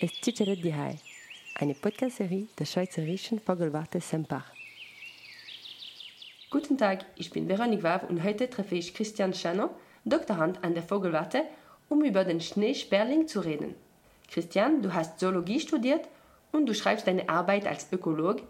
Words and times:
ist 0.00 0.24
Ciceret 0.24 0.64
die 0.64 0.74
Hai, 0.74 0.96
eine 1.56 1.74
Podcast-Serie 1.74 2.46
der 2.58 2.64
Schweizerischen 2.64 3.38
Vogelwarte 3.38 4.00
Sempach. 4.00 4.50
Guten 6.48 6.78
Tag, 6.78 7.04
ich 7.16 7.30
bin 7.30 7.46
Veronique 7.46 7.82
Wav 7.82 8.08
und 8.08 8.24
heute 8.24 8.48
treffe 8.48 8.76
ich 8.76 8.94
Christian 8.94 9.34
Schanner, 9.34 9.68
Doktorand 10.06 10.64
an 10.64 10.72
der 10.72 10.82
Vogelwarte, 10.82 11.42
um 11.90 12.02
über 12.02 12.24
den 12.24 12.40
Schneesperling 12.40 13.28
zu 13.28 13.40
reden. 13.40 13.74
Christian, 14.30 14.80
du 14.80 14.94
hast 14.94 15.20
Zoologie 15.20 15.60
studiert 15.60 16.08
und 16.50 16.64
du 16.66 16.74
schreibst 16.74 17.06
deine 17.06 17.28
Arbeit 17.28 17.66
als 17.66 17.92
Ökolog. 17.92 18.40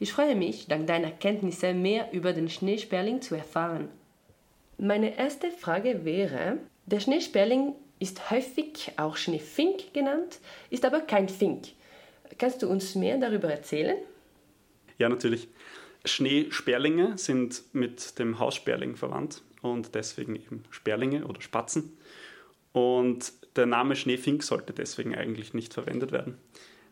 Ich 0.00 0.12
freue 0.12 0.34
mich, 0.34 0.66
dank 0.66 0.88
deiner 0.88 1.12
Kenntnisse 1.12 1.72
mehr 1.72 2.12
über 2.12 2.32
den 2.32 2.48
Schneesperling 2.48 3.22
zu 3.22 3.36
erfahren. 3.36 3.90
Meine 4.76 5.16
erste 5.16 5.52
Frage 5.52 6.04
wäre, 6.04 6.58
der 6.86 6.98
Schneesperling 6.98 7.76
ist 7.98 8.30
häufig 8.30 8.92
auch 8.96 9.16
Schneefink 9.16 9.92
genannt, 9.94 10.40
ist 10.70 10.84
aber 10.84 11.00
kein 11.00 11.28
Fink. 11.28 11.68
Kannst 12.38 12.62
du 12.62 12.68
uns 12.68 12.94
mehr 12.94 13.18
darüber 13.18 13.48
erzählen? 13.48 13.96
Ja, 14.98 15.08
natürlich. 15.08 15.48
Schneesperlinge 16.04 17.18
sind 17.18 17.62
mit 17.72 18.18
dem 18.18 18.38
Haussperling 18.38 18.96
verwandt 18.96 19.42
und 19.62 19.94
deswegen 19.94 20.36
eben 20.36 20.64
Sperlinge 20.70 21.26
oder 21.26 21.40
Spatzen. 21.40 21.96
Und 22.72 23.32
der 23.56 23.66
Name 23.66 23.96
Schneefink 23.96 24.42
sollte 24.42 24.72
deswegen 24.72 25.14
eigentlich 25.14 25.54
nicht 25.54 25.74
verwendet 25.74 26.12
werden, 26.12 26.36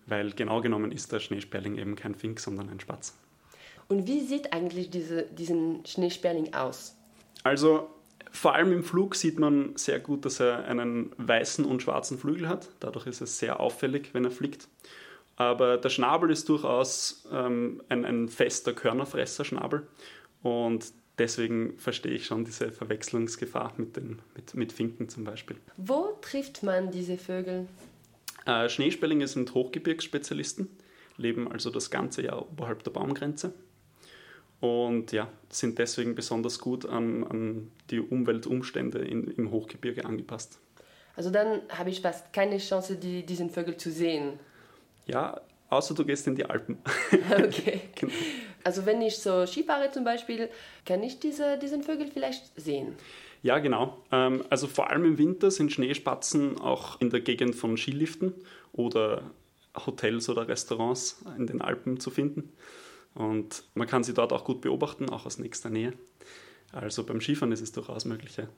weil 0.06 0.32
genau 0.32 0.60
genommen 0.60 0.90
ist 0.90 1.12
der 1.12 1.20
Schneesperling 1.20 1.76
eben 1.76 1.94
kein 1.94 2.14
Fink, 2.14 2.40
sondern 2.40 2.70
ein 2.70 2.80
Spatz. 2.80 3.16
Und 3.88 4.06
wie 4.06 4.20
sieht 4.20 4.52
eigentlich 4.52 4.90
diese, 4.90 5.24
diesen 5.24 5.84
Schneesperling 5.84 6.54
aus? 6.54 6.96
Also 7.42 7.90
vor 8.34 8.54
allem 8.54 8.72
im 8.72 8.82
Flug 8.82 9.14
sieht 9.14 9.38
man 9.38 9.76
sehr 9.76 10.00
gut, 10.00 10.24
dass 10.24 10.40
er 10.40 10.64
einen 10.64 11.12
weißen 11.18 11.64
und 11.64 11.82
schwarzen 11.82 12.18
Flügel 12.18 12.48
hat. 12.48 12.68
Dadurch 12.80 13.06
ist 13.06 13.20
es 13.20 13.38
sehr 13.38 13.60
auffällig, 13.60 14.10
wenn 14.12 14.24
er 14.24 14.32
fliegt. 14.32 14.66
Aber 15.36 15.78
der 15.78 15.88
Schnabel 15.88 16.30
ist 16.30 16.48
durchaus 16.48 17.26
ähm, 17.32 17.80
ein, 17.88 18.04
ein 18.04 18.28
fester 18.28 18.72
Körnerfresser-Schnabel. 18.72 19.86
Und 20.42 20.92
deswegen 21.16 21.78
verstehe 21.78 22.12
ich 22.12 22.26
schon 22.26 22.44
diese 22.44 22.72
Verwechslungsgefahr 22.72 23.72
mit, 23.76 23.96
den, 23.96 24.18
mit, 24.34 24.54
mit 24.54 24.72
Finken 24.72 25.08
zum 25.08 25.22
Beispiel. 25.22 25.56
Wo 25.76 26.18
trifft 26.20 26.64
man 26.64 26.90
diese 26.90 27.16
Vögel? 27.16 27.68
Äh, 28.46 28.68
Schneesperlinge 28.68 29.28
sind 29.28 29.54
Hochgebirgsspezialisten, 29.54 30.68
leben 31.16 31.50
also 31.50 31.70
das 31.70 31.88
ganze 31.88 32.22
Jahr 32.22 32.42
oberhalb 32.42 32.82
der 32.82 32.90
Baumgrenze 32.90 33.54
und 34.64 35.12
ja, 35.12 35.28
sind 35.50 35.78
deswegen 35.78 36.14
besonders 36.14 36.58
gut 36.58 36.86
an, 36.86 37.22
an 37.24 37.70
die 37.90 38.00
Umweltumstände 38.00 39.00
in, 39.00 39.28
im 39.28 39.50
Hochgebirge 39.50 40.06
angepasst. 40.06 40.58
Also 41.16 41.28
dann 41.28 41.60
habe 41.68 41.90
ich 41.90 42.00
fast 42.00 42.32
keine 42.32 42.56
Chance, 42.56 42.96
die, 42.96 43.26
diesen 43.26 43.50
Vögel 43.50 43.76
zu 43.76 43.90
sehen. 43.90 44.40
Ja, 45.04 45.38
außer 45.68 45.94
du 45.94 46.06
gehst 46.06 46.26
in 46.26 46.34
die 46.34 46.46
Alpen. 46.46 46.78
Okay. 47.30 47.82
genau. 47.94 48.12
Also 48.64 48.86
wenn 48.86 49.02
ich 49.02 49.18
so 49.18 49.46
Ski 49.46 49.64
fahre 49.64 49.90
zum 49.90 50.04
Beispiel, 50.04 50.48
kann 50.86 51.02
ich 51.02 51.20
diese, 51.20 51.58
diesen 51.58 51.82
Vögel 51.82 52.06
vielleicht 52.06 52.58
sehen? 52.58 52.94
Ja, 53.42 53.58
genau. 53.58 54.02
Ähm, 54.10 54.44
also 54.48 54.66
vor 54.66 54.88
allem 54.88 55.04
im 55.04 55.18
Winter 55.18 55.50
sind 55.50 55.72
Schneespatzen 55.72 56.58
auch 56.58 56.98
in 57.02 57.10
der 57.10 57.20
Gegend 57.20 57.54
von 57.54 57.76
Skiliften 57.76 58.32
oder 58.72 59.30
Hotels 59.76 60.30
oder 60.30 60.48
Restaurants 60.48 61.22
in 61.36 61.46
den 61.46 61.60
Alpen 61.60 62.00
zu 62.00 62.10
finden. 62.10 62.54
Und 63.14 63.64
man 63.74 63.86
kann 63.86 64.02
sie 64.02 64.14
dort 64.14 64.32
auch 64.32 64.44
gut 64.44 64.60
beobachten, 64.60 65.08
auch 65.08 65.26
aus 65.26 65.38
nächster 65.38 65.70
Nähe. 65.70 65.92
Also 66.72 67.04
beim 67.04 67.20
Skifahren 67.20 67.52
ist 67.52 67.60
es 67.60 67.72
durchaus 67.72 68.04
möglich. 68.04 68.36
Ja. 68.36 68.48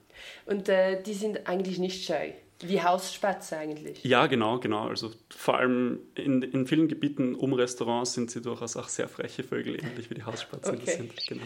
Und 0.45 0.69
äh, 0.69 1.01
die 1.03 1.13
sind 1.13 1.47
eigentlich 1.47 1.77
nicht 1.77 2.03
scheu, 2.03 2.31
wie 2.61 2.81
Hausspatze 2.81 3.57
eigentlich. 3.57 4.03
Ja, 4.03 4.25
genau, 4.25 4.59
genau. 4.59 4.87
Also 4.87 5.11
vor 5.29 5.57
allem 5.57 5.99
in, 6.15 6.41
in 6.41 6.65
vielen 6.65 6.87
Gebieten 6.87 7.35
um 7.35 7.53
Restaurants 7.53 8.13
sind 8.13 8.31
sie 8.31 8.41
durchaus 8.41 8.75
auch 8.75 8.89
sehr 8.89 9.07
freche 9.07 9.43
Vögel, 9.43 9.75
ähnlich 9.75 10.09
wie 10.09 10.15
die 10.15 10.23
Hausspatzen 10.23 10.77
okay. 10.77 10.97
sind. 10.97 11.27
Genau. 11.27 11.45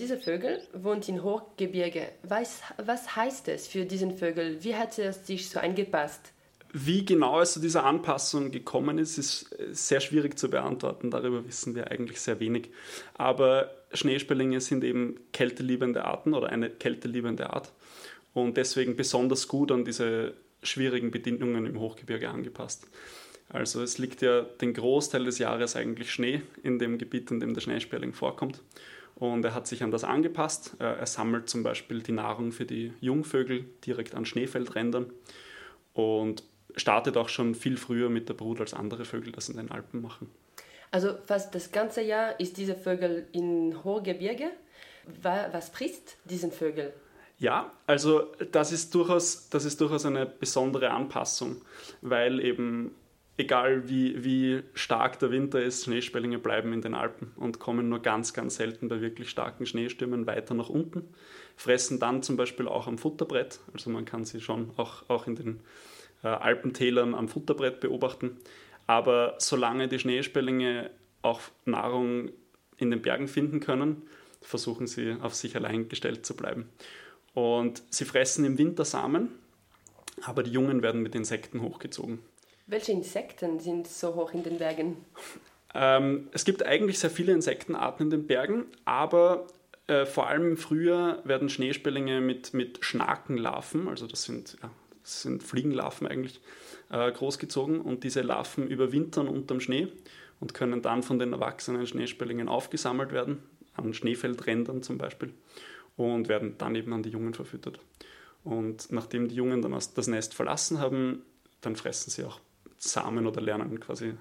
Dieser 0.00 0.16
Vögel 0.16 0.62
wohnt 0.72 1.10
in 1.10 1.22
Hochgebirge. 1.22 2.08
Was, 2.22 2.62
was 2.82 3.16
heißt 3.16 3.48
es 3.48 3.66
für 3.66 3.84
diesen 3.84 4.16
Vögel? 4.16 4.64
Wie 4.64 4.74
hat 4.74 4.98
er 4.98 5.12
sich 5.12 5.50
so 5.50 5.60
angepasst? 5.60 6.32
Wie 6.72 7.04
genau 7.04 7.38
es 7.38 7.52
zu 7.52 7.60
dieser 7.60 7.84
Anpassung 7.84 8.50
gekommen 8.50 8.96
ist, 8.96 9.18
ist 9.18 9.54
sehr 9.72 10.00
schwierig 10.00 10.38
zu 10.38 10.48
beantworten. 10.48 11.10
Darüber 11.10 11.46
wissen 11.46 11.74
wir 11.74 11.90
eigentlich 11.90 12.18
sehr 12.18 12.40
wenig. 12.40 12.70
Aber 13.18 13.74
Schneesperlinge 13.92 14.62
sind 14.62 14.84
eben 14.84 15.20
kälteliebende 15.34 16.06
Arten 16.06 16.32
oder 16.32 16.48
eine 16.48 16.70
kälteliebende 16.70 17.50
Art 17.50 17.70
und 18.32 18.56
deswegen 18.56 18.96
besonders 18.96 19.48
gut 19.48 19.70
an 19.70 19.84
diese 19.84 20.32
schwierigen 20.62 21.10
Bedingungen 21.10 21.66
im 21.66 21.78
Hochgebirge 21.78 22.30
angepasst. 22.30 22.86
Also 23.50 23.82
es 23.82 23.98
liegt 23.98 24.22
ja 24.22 24.42
den 24.42 24.72
Großteil 24.72 25.24
des 25.24 25.38
Jahres 25.38 25.76
eigentlich 25.76 26.10
Schnee 26.10 26.40
in 26.62 26.78
dem 26.78 26.96
Gebiet, 26.96 27.30
in 27.30 27.40
dem 27.40 27.52
der 27.52 27.60
Schneesperling 27.60 28.14
vorkommt. 28.14 28.62
Und 29.20 29.44
er 29.44 29.54
hat 29.54 29.66
sich 29.66 29.82
an 29.82 29.90
das 29.90 30.02
angepasst. 30.02 30.76
Er 30.78 31.06
sammelt 31.06 31.48
zum 31.48 31.62
Beispiel 31.62 32.02
die 32.02 32.12
Nahrung 32.12 32.52
für 32.52 32.64
die 32.64 32.94
Jungvögel 33.00 33.66
direkt 33.86 34.14
an 34.14 34.24
Schneefeldrändern 34.24 35.12
und 35.92 36.42
startet 36.74 37.18
auch 37.18 37.28
schon 37.28 37.54
viel 37.54 37.76
früher 37.76 38.08
mit 38.08 38.30
der 38.30 38.34
Brut 38.34 38.60
als 38.60 38.72
andere 38.72 39.04
Vögel 39.04 39.30
das 39.32 39.50
in 39.50 39.58
den 39.58 39.70
Alpen 39.70 40.00
machen. 40.00 40.30
Also 40.90 41.16
fast 41.26 41.54
das 41.54 41.70
ganze 41.70 42.00
Jahr 42.00 42.40
ist 42.40 42.56
dieser 42.56 42.74
Vögel 42.74 43.26
in 43.32 43.84
Hochgebirge. 43.84 44.50
Was 45.22 45.68
frisst 45.68 46.16
diesen 46.24 46.50
Vögel? 46.50 46.94
Ja, 47.38 47.72
also 47.86 48.32
das 48.52 48.72
ist 48.72 48.94
durchaus, 48.94 49.50
das 49.50 49.66
ist 49.66 49.80
durchaus 49.80 50.06
eine 50.06 50.24
besondere 50.24 50.90
Anpassung, 50.90 51.60
weil 52.00 52.40
eben 52.40 52.94
egal 53.40 53.88
wie, 53.88 54.22
wie 54.24 54.62
stark 54.74 55.18
der 55.18 55.30
Winter 55.30 55.60
ist, 55.60 55.84
Schneesperlinge 55.84 56.38
bleiben 56.38 56.72
in 56.72 56.82
den 56.82 56.94
Alpen 56.94 57.32
und 57.36 57.58
kommen 57.58 57.88
nur 57.88 58.00
ganz, 58.00 58.32
ganz 58.32 58.56
selten 58.56 58.88
bei 58.88 59.00
wirklich 59.00 59.30
starken 59.30 59.66
Schneestürmen 59.66 60.26
weiter 60.26 60.54
nach 60.54 60.68
unten. 60.68 61.08
Fressen 61.56 61.98
dann 61.98 62.22
zum 62.22 62.36
Beispiel 62.36 62.68
auch 62.68 62.86
am 62.86 62.98
Futterbrett, 62.98 63.60
also 63.72 63.90
man 63.90 64.04
kann 64.04 64.24
sie 64.24 64.40
schon 64.40 64.70
auch, 64.76 65.08
auch 65.08 65.26
in 65.26 65.34
den 65.34 65.60
äh, 66.22 66.28
Alpentälern 66.28 67.14
am 67.14 67.28
Futterbrett 67.28 67.80
beobachten. 67.80 68.36
Aber 68.86 69.34
solange 69.38 69.88
die 69.88 69.98
Schneesperlinge 69.98 70.90
auch 71.22 71.40
Nahrung 71.64 72.30
in 72.76 72.90
den 72.90 73.02
Bergen 73.02 73.28
finden 73.28 73.60
können, 73.60 74.02
versuchen 74.40 74.86
sie 74.86 75.16
auf 75.20 75.34
sich 75.34 75.56
allein 75.56 75.88
gestellt 75.88 76.24
zu 76.24 76.34
bleiben. 76.34 76.68
Und 77.34 77.82
sie 77.90 78.04
fressen 78.04 78.44
im 78.44 78.58
Winter 78.58 78.84
Samen, 78.84 79.28
aber 80.22 80.42
die 80.42 80.50
Jungen 80.50 80.82
werden 80.82 81.02
mit 81.02 81.14
Insekten 81.14 81.62
hochgezogen. 81.62 82.18
Welche 82.70 82.92
Insekten 82.92 83.58
sind 83.58 83.88
so 83.88 84.14
hoch 84.14 84.32
in 84.32 84.44
den 84.44 84.58
Bergen? 84.58 85.04
Ähm, 85.74 86.28
es 86.30 86.44
gibt 86.44 86.64
eigentlich 86.64 87.00
sehr 87.00 87.10
viele 87.10 87.32
Insektenarten 87.32 88.06
in 88.06 88.10
den 88.10 88.26
Bergen, 88.28 88.66
aber 88.84 89.48
äh, 89.88 90.06
vor 90.06 90.28
allem 90.28 90.50
im 90.50 90.56
Frühjahr 90.56 91.20
werden 91.26 91.48
Schneesperlinge 91.48 92.20
mit, 92.20 92.54
mit 92.54 92.84
Schnakenlarven, 92.84 93.88
also 93.88 94.06
das 94.06 94.22
sind, 94.22 94.56
ja, 94.62 94.70
das 95.02 95.22
sind 95.22 95.42
Fliegenlarven 95.42 96.06
eigentlich, 96.06 96.40
äh, 96.92 97.10
großgezogen 97.10 97.80
und 97.80 98.04
diese 98.04 98.20
Larven 98.20 98.68
überwintern 98.68 99.26
unterm 99.26 99.58
Schnee 99.58 99.88
und 100.38 100.54
können 100.54 100.80
dann 100.80 101.02
von 101.02 101.18
den 101.18 101.32
erwachsenen 101.32 101.88
Schneesperlingen 101.88 102.48
aufgesammelt 102.48 103.10
werden, 103.10 103.42
an 103.74 103.94
Schneefeldrändern 103.94 104.84
zum 104.84 104.96
Beispiel, 104.96 105.34
und 105.96 106.28
werden 106.28 106.54
dann 106.56 106.76
eben 106.76 106.92
an 106.92 107.02
die 107.02 107.10
Jungen 107.10 107.34
verfüttert. 107.34 107.80
Und 108.44 108.92
nachdem 108.92 109.26
die 109.26 109.34
Jungen 109.34 109.60
dann 109.60 109.72
das 109.72 110.06
Nest 110.06 110.34
verlassen 110.34 110.78
haben, 110.78 111.22
dann 111.62 111.74
fressen 111.74 112.10
sie 112.10 112.22
auch 112.22 112.38
Samen 112.80 113.26
oder 113.26 113.40
lernen 113.40 113.78
quasi 113.78 114.08
äh, 114.08 114.14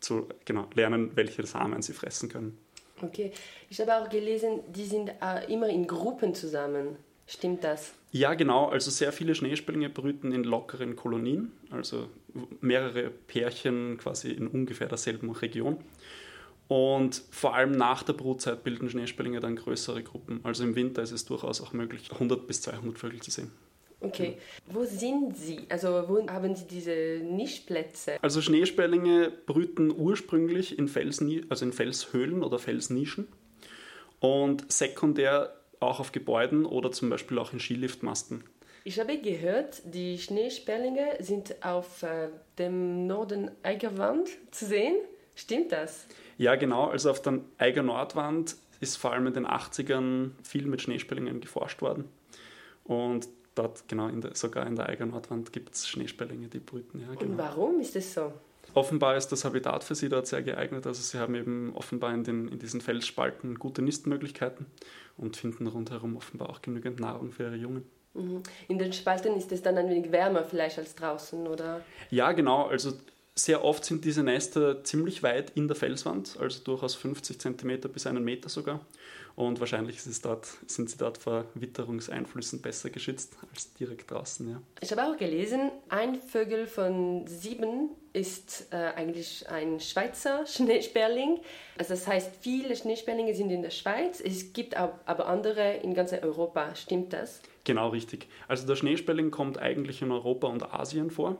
zu 0.00 0.28
genau, 0.44 0.68
lernen, 0.74 1.12
welche 1.14 1.46
Samen 1.46 1.80
sie 1.80 1.92
fressen 1.92 2.28
können. 2.28 2.58
Okay, 3.00 3.32
ich 3.70 3.80
habe 3.80 3.96
auch 3.96 4.08
gelesen, 4.08 4.60
die 4.68 4.84
sind 4.84 5.10
äh, 5.20 5.52
immer 5.52 5.68
in 5.68 5.86
Gruppen 5.86 6.34
zusammen. 6.34 6.96
Stimmt 7.26 7.64
das? 7.64 7.94
Ja, 8.12 8.34
genau. 8.34 8.68
Also 8.68 8.90
sehr 8.90 9.12
viele 9.12 9.34
Schneesperlinge 9.34 9.88
brüten 9.88 10.32
in 10.32 10.44
lockeren 10.44 10.94
Kolonien, 10.94 11.52
also 11.70 12.08
mehrere 12.60 13.10
Pärchen 13.10 13.96
quasi 13.96 14.30
in 14.30 14.46
ungefähr 14.46 14.88
derselben 14.88 15.30
Region. 15.30 15.78
Und 16.68 17.22
vor 17.30 17.54
allem 17.54 17.72
nach 17.72 18.02
der 18.02 18.14
Brutzeit 18.14 18.64
bilden 18.64 18.88
Schneesperlinge 18.90 19.40
dann 19.40 19.56
größere 19.56 20.02
Gruppen. 20.02 20.40
Also 20.44 20.64
im 20.64 20.74
Winter 20.74 21.02
ist 21.02 21.12
es 21.12 21.24
durchaus 21.24 21.60
auch 21.60 21.72
möglich, 21.72 22.10
100 22.12 22.46
bis 22.46 22.62
200 22.62 22.98
Vögel 22.98 23.20
zu 23.20 23.30
sehen. 23.30 23.50
Okay. 24.06 24.36
Wo 24.66 24.84
sind 24.84 25.36
sie? 25.36 25.60
Also 25.68 26.04
wo 26.08 26.26
haben 26.28 26.54
sie 26.54 26.66
diese 26.66 27.20
Nischplätze? 27.24 28.16
Also 28.22 28.40
Schneesperlinge 28.40 29.32
brüten 29.46 29.90
ursprünglich 29.90 30.78
in, 30.78 30.88
Felsni 30.88 31.44
also 31.48 31.64
in 31.64 31.72
Felshöhlen 31.72 32.42
oder 32.42 32.58
Felsnischen 32.58 33.28
und 34.20 34.70
sekundär 34.72 35.54
auch 35.80 36.00
auf 36.00 36.12
Gebäuden 36.12 36.64
oder 36.64 36.92
zum 36.92 37.10
Beispiel 37.10 37.38
auch 37.38 37.52
in 37.52 37.60
Skiliftmasten. 37.60 38.44
Ich 38.86 39.00
habe 39.00 39.18
gehört, 39.18 39.80
die 39.86 40.18
Schneesperlinge 40.18 41.16
sind 41.20 41.64
auf 41.64 42.02
äh, 42.02 42.28
dem 42.58 43.06
Norden 43.06 43.50
Eigerwand 43.62 44.28
zu 44.50 44.66
sehen. 44.66 44.96
Stimmt 45.34 45.72
das? 45.72 46.06
Ja, 46.36 46.54
genau. 46.56 46.88
Also 46.88 47.10
auf 47.10 47.22
der 47.22 47.40
Eiger 47.56 47.82
Nordwand 47.82 48.56
ist 48.80 48.96
vor 48.96 49.12
allem 49.12 49.26
in 49.26 49.32
den 49.32 49.46
80ern 49.46 50.32
viel 50.42 50.66
mit 50.66 50.82
Schneespellingen 50.82 51.40
geforscht 51.40 51.80
worden. 51.80 52.04
Und 52.84 53.26
dort, 53.54 53.88
genau, 53.88 54.08
in 54.08 54.20
der, 54.20 54.34
sogar 54.34 54.66
in 54.66 54.76
der 54.76 54.88
Eiger 54.88 55.06
Nordwand 55.06 55.52
gibt 55.52 55.74
es 55.74 55.88
Schneespellinge, 55.88 56.48
die 56.48 56.58
brüten. 56.58 57.00
Ja, 57.00 57.14
genau. 57.14 57.32
Und 57.32 57.38
warum 57.38 57.80
ist 57.80 57.94
das 57.96 58.12
so? 58.12 58.32
Offenbar 58.74 59.16
ist 59.16 59.28
das 59.28 59.44
Habitat 59.44 59.84
für 59.84 59.94
sie 59.94 60.08
dort 60.08 60.26
sehr 60.26 60.42
geeignet. 60.42 60.86
Also 60.86 61.00
sie 61.00 61.18
haben 61.18 61.34
eben 61.34 61.72
offenbar 61.76 62.12
in, 62.12 62.24
den, 62.24 62.48
in 62.48 62.58
diesen 62.58 62.80
Felsspalten 62.80 63.58
gute 63.58 63.82
Nistmöglichkeiten 63.82 64.66
und 65.16 65.36
finden 65.36 65.66
rundherum 65.68 66.16
offenbar 66.16 66.50
auch 66.50 66.60
genügend 66.60 66.98
Nahrung 66.98 67.30
für 67.30 67.44
ihre 67.44 67.56
Jungen. 67.56 67.84
Mhm. 68.14 68.42
In 68.68 68.78
den 68.78 68.92
Spalten 68.92 69.36
ist 69.36 69.52
es 69.52 69.62
dann 69.62 69.78
ein 69.78 69.88
wenig 69.88 70.10
wärmer 70.10 70.44
vielleicht 70.44 70.78
als 70.78 70.94
draußen, 70.94 71.46
oder? 71.46 71.82
Ja, 72.10 72.32
genau. 72.32 72.66
Also 72.66 72.94
sehr 73.36 73.64
oft 73.64 73.84
sind 73.84 74.04
diese 74.04 74.22
Nester 74.22 74.82
ziemlich 74.84 75.22
weit 75.22 75.50
in 75.50 75.68
der 75.68 75.76
Felswand, 75.76 76.36
also 76.40 76.62
durchaus 76.62 76.94
50 76.94 77.40
cm 77.40 77.80
bis 77.92 78.06
einen 78.06 78.24
Meter 78.24 78.48
sogar. 78.48 78.80
Und 79.36 79.58
wahrscheinlich 79.58 79.98
dort, 80.22 80.46
sind 80.66 80.88
sie 80.90 80.96
dort 80.96 81.18
vor 81.18 81.46
Witterungseinflüssen 81.54 82.62
besser 82.62 82.90
geschützt 82.90 83.36
als 83.52 83.74
direkt 83.74 84.10
draußen. 84.10 84.48
Ja. 84.48 84.62
Ich 84.80 84.92
habe 84.92 85.04
auch 85.04 85.16
gelesen, 85.16 85.72
ein 85.88 86.14
Vögel 86.14 86.66
von 86.66 87.26
sieben 87.26 87.90
ist 88.12 88.68
äh, 88.70 88.76
eigentlich 88.76 89.48
ein 89.48 89.80
Schweizer 89.80 90.46
Schneesperling. 90.46 91.40
Also 91.76 91.94
das 91.94 92.06
heißt, 92.06 92.30
viele 92.40 92.76
Schneesperlinge 92.76 93.34
sind 93.34 93.50
in 93.50 93.62
der 93.62 93.70
Schweiz. 93.70 94.22
Es 94.24 94.52
gibt 94.52 94.76
aber 94.76 95.26
andere 95.26 95.78
in 95.78 95.94
ganz 95.94 96.12
Europa. 96.12 96.74
Stimmt 96.76 97.12
das? 97.12 97.40
Genau 97.64 97.88
richtig. 97.88 98.28
Also 98.46 98.66
der 98.66 98.76
Schneesperling 98.76 99.32
kommt 99.32 99.58
eigentlich 99.58 100.00
in 100.00 100.12
Europa 100.12 100.46
und 100.46 100.62
Asien 100.72 101.10
vor. 101.10 101.38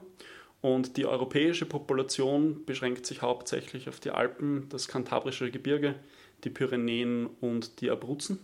Und 0.61 0.97
die 0.97 1.05
europäische 1.05 1.65
Population 1.65 2.65
beschränkt 2.65 3.05
sich 3.05 3.21
hauptsächlich 3.21 3.87
auf 3.87 3.99
die 3.99 4.09
Alpen, 4.09 4.67
das 4.69 4.87
Kantabrische 4.87 5.51
Gebirge, 5.51 5.95
die 6.45 6.49
Pyrenäen 6.49 7.27
und 7.41 7.81
die 7.81 7.89
Abruzzen. 7.89 8.39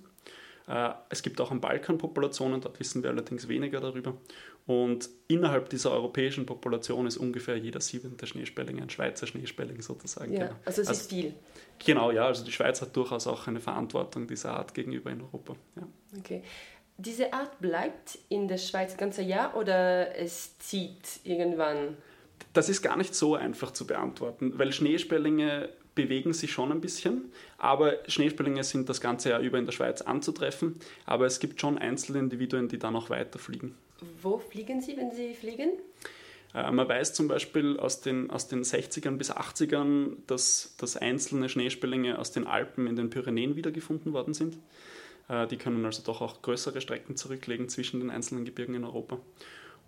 Äh, 0.67 0.91
es 1.09 1.21
gibt 1.21 1.39
auch 1.41 1.51
am 1.51 1.61
Balkan 1.61 1.97
Populationen, 1.97 2.61
dort 2.61 2.79
wissen 2.79 3.03
wir 3.03 3.09
allerdings 3.09 3.47
weniger 3.47 3.79
darüber. 3.79 4.15
Und 4.67 5.09
innerhalb 5.27 5.69
dieser 5.69 5.91
europäischen 5.91 6.45
Population 6.45 7.07
ist 7.07 7.17
ungefähr 7.17 7.57
jeder 7.57 7.81
siebente 7.81 8.27
Schneespelling 8.27 8.81
ein 8.81 8.89
Schweizer 8.89 9.27
Schneespelling 9.27 9.81
sozusagen. 9.81 10.33
Ja, 10.33 10.47
genau. 10.47 10.59
also 10.65 10.81
es 10.81 10.87
also, 10.87 11.01
ist 11.01 11.09
viel. 11.09 11.33
Genau, 11.83 12.11
ja, 12.11 12.27
also 12.27 12.45
die 12.45 12.51
Schweiz 12.51 12.81
hat 12.81 12.95
durchaus 12.95 13.25
auch 13.27 13.47
eine 13.47 13.59
Verantwortung 13.59 14.27
dieser 14.27 14.53
Art 14.53 14.73
gegenüber 14.73 15.09
in 15.09 15.21
Europa. 15.21 15.55
Ja. 15.75 15.87
Okay. 16.19 16.43
Diese 16.97 17.33
Art 17.33 17.59
bleibt 17.59 18.19
in 18.29 18.47
der 18.47 18.57
Schweiz 18.57 18.91
das 18.91 18.97
ganze 18.97 19.23
Jahr 19.23 19.57
oder 19.57 20.15
es 20.15 20.59
zieht 20.59 21.19
irgendwann? 21.23 21.97
Das 22.53 22.69
ist 22.69 22.83
gar 22.83 22.97
nicht 22.97 23.15
so 23.15 23.35
einfach 23.35 23.71
zu 23.71 23.87
beantworten, 23.87 24.53
weil 24.59 24.71
Schneespellinge 24.71 25.69
bewegen 25.95 26.33
sich 26.33 26.51
schon 26.51 26.71
ein 26.71 26.81
bisschen, 26.81 27.31
aber 27.57 27.97
Schneespellinge 28.07 28.63
sind 28.63 28.87
das 28.89 29.01
ganze 29.01 29.29
Jahr 29.29 29.39
über 29.41 29.57
in 29.57 29.65
der 29.65 29.73
Schweiz 29.73 30.01
anzutreffen, 30.01 30.79
aber 31.05 31.25
es 31.25 31.39
gibt 31.39 31.59
schon 31.59 31.77
Einzelindividuen, 31.77 32.67
die 32.67 32.79
dann 32.79 32.95
auch 32.95 33.09
weiterfliegen. 33.09 33.75
Wo 34.21 34.39
fliegen 34.39 34.81
sie, 34.81 34.97
wenn 34.97 35.11
sie 35.11 35.33
fliegen? 35.33 35.71
Äh, 36.53 36.71
man 36.71 36.87
weiß 36.87 37.13
zum 37.13 37.27
Beispiel 37.27 37.77
aus 37.79 38.01
den, 38.01 38.29
aus 38.29 38.47
den 38.47 38.63
60ern 38.63 39.17
bis 39.17 39.31
80ern, 39.31 40.17
dass, 40.27 40.75
dass 40.77 40.97
einzelne 40.97 41.49
Schneespellinge 41.49 42.17
aus 42.17 42.31
den 42.31 42.47
Alpen 42.47 42.87
in 42.87 42.95
den 42.95 43.09
Pyrenäen 43.09 43.55
wiedergefunden 43.55 44.13
worden 44.13 44.33
sind. 44.33 44.57
Äh, 45.29 45.47
die 45.47 45.57
können 45.57 45.85
also 45.85 46.03
doch 46.03 46.21
auch 46.21 46.41
größere 46.41 46.81
Strecken 46.81 47.15
zurücklegen 47.15 47.69
zwischen 47.69 47.99
den 47.99 48.09
einzelnen 48.09 48.45
Gebirgen 48.45 48.75
in 48.75 48.83
Europa. 48.83 49.19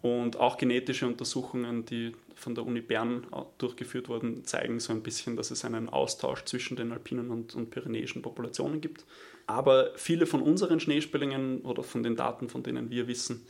Und 0.03 0.37
auch 0.37 0.57
genetische 0.57 1.07
Untersuchungen, 1.07 1.85
die 1.85 2.13
von 2.35 2.55
der 2.55 2.65
Uni 2.65 2.81
Bern 2.81 3.25
durchgeführt 3.57 4.09
wurden, 4.09 4.43
zeigen 4.43 4.81
so 4.81 4.91
ein 4.91 5.01
bisschen, 5.01 5.37
dass 5.37 5.49
es 5.49 5.63
einen 5.63 5.87
Austausch 5.87 6.43
zwischen 6.43 6.75
den 6.75 6.91
alpinen 6.91 7.31
und, 7.31 7.55
und 7.55 7.69
pyrenäischen 7.69 8.21
Populationen 8.21 8.81
gibt. 8.81 9.05
Aber 9.47 9.91
viele 9.95 10.25
von 10.25 10.41
unseren 10.41 10.81
Schneespellingen 10.81 11.61
oder 11.61 11.83
von 11.83 12.03
den 12.03 12.17
Daten, 12.17 12.49
von 12.49 12.63
denen 12.63 12.89
wir 12.89 13.07
wissen, 13.07 13.45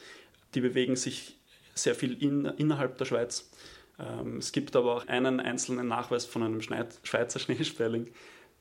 die 0.54 0.62
bewegen 0.62 0.96
sich 0.96 1.36
sehr 1.74 1.96
viel 1.96 2.22
in, 2.22 2.46
innerhalb 2.46 3.00
der 3.00 3.06
Schweiz. 3.06 3.50
Ähm, 3.98 4.38
es 4.38 4.52
gibt 4.52 4.76
aber 4.76 4.98
auch 4.98 5.08
einen 5.08 5.40
einzelnen 5.40 5.88
Nachweis 5.88 6.26
von 6.26 6.44
einem 6.44 6.62
Schweizer 6.62 7.40
Schneesperling, 7.40 8.12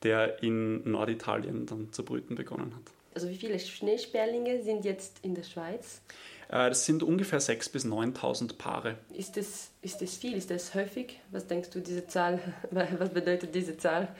der 0.01 0.41
in 0.41 0.89
Norditalien 0.89 1.67
dann 1.67 1.93
zu 1.93 2.03
brüten 2.03 2.33
begonnen 2.33 2.73
hat. 2.73 2.91
Also 3.13 3.29
wie 3.29 3.35
viele 3.35 3.59
Schneesperlinge 3.59 4.63
sind 4.63 4.83
jetzt 4.83 5.19
in 5.21 5.35
der 5.35 5.43
Schweiz? 5.43 6.01
Äh, 6.49 6.69
das 6.69 6.85
sind 6.85 7.03
ungefähr 7.03 7.41
6.000 7.41 7.71
bis 7.71 7.85
9.000 7.85 8.57
Paare. 8.57 8.97
Ist 9.13 9.37
das, 9.37 9.71
ist 9.81 10.01
das 10.01 10.15
viel? 10.15 10.35
Ist 10.35 10.51
das 10.51 10.73
häufig? 10.73 11.19
Was 11.31 11.47
denkst 11.47 11.69
du, 11.71 11.79
diese 11.79 12.07
Zahl? 12.07 12.39
Was 12.71 13.09
bedeutet 13.09 13.53
diese 13.55 13.77
Zahl? 13.77 14.15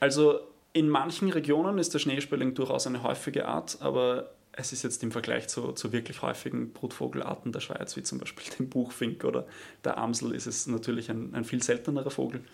Also 0.00 0.40
in 0.72 0.88
manchen 0.88 1.30
Regionen 1.30 1.78
ist 1.78 1.94
der 1.94 1.98
Schneesperling 1.98 2.54
durchaus 2.54 2.86
eine 2.86 3.02
häufige 3.02 3.46
Art, 3.46 3.78
aber 3.80 4.30
es 4.52 4.72
ist 4.72 4.82
jetzt 4.82 5.02
im 5.02 5.10
Vergleich 5.12 5.48
zu, 5.48 5.72
zu 5.72 5.92
wirklich 5.92 6.20
häufigen 6.22 6.72
Brutvogelarten 6.72 7.52
der 7.52 7.60
Schweiz, 7.60 7.96
wie 7.96 8.02
zum 8.02 8.18
Beispiel 8.18 8.44
dem 8.58 8.68
Buchfink 8.68 9.24
oder 9.24 9.46
der 9.84 9.96
Amsel, 9.96 10.34
ist 10.34 10.46
es 10.46 10.66
natürlich 10.66 11.10
ein, 11.10 11.34
ein 11.34 11.44
viel 11.44 11.62
seltenerer 11.62 12.10
Vogel. 12.10 12.44